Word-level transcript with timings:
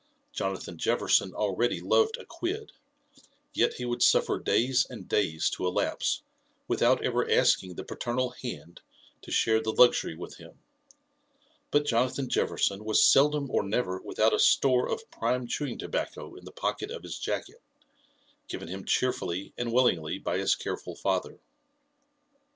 Jonathan 0.31 0.79
Jefferson 0.79 1.31
already 1.35 1.79
loved 1.79 2.17
a 2.17 2.25
quid, 2.25 2.71
yet 3.53 3.75
he 3.75 3.85
would 3.85 4.01
suffer 4.01 4.39
days 4.39 4.83
and 4.89 5.07
days 5.07 5.47
to 5.47 5.63
elapse 5.63 6.23
without 6.67 7.05
ever 7.05 7.29
asking 7.29 7.75
the 7.75 7.83
paternal 7.83 8.31
hand 8.31 8.81
to 9.21 9.29
share 9.31 9.61
the 9.61 9.71
luxury 9.71 10.15
with 10.15 10.37
him; 10.37 10.57
but 11.69 11.85
Jonathan 11.85 12.27
Jefferson 12.29 12.83
was 12.83 13.03
seldom 13.05 13.47
or 13.51 13.61
never 13.61 14.01
without 14.01 14.33
a 14.33 14.39
store 14.39 14.89
of 14.89 15.11
prime 15.11 15.45
chewing 15.45 15.77
tobacco 15.77 16.33
in 16.33 16.45
the 16.45 16.51
pocket 16.51 16.89
of 16.89 17.03
his 17.03 17.19
jacket, 17.19 17.61
given 18.47 18.69
him 18.69 18.83
cheer 18.83 19.13
fully 19.13 19.53
and 19.55 19.71
willingly 19.71 20.17
by 20.17 20.39
his 20.39 20.55
careful 20.55 20.95
father. 20.95 21.39